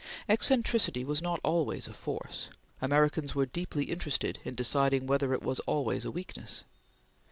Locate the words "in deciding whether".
4.43-5.31